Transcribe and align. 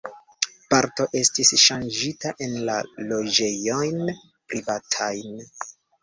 Parto 0.73 1.03
estis 1.19 1.49
ŝanĝita 1.63 2.31
en 2.45 2.55
loĝejojn 3.11 4.01
privatajn. 4.55 5.37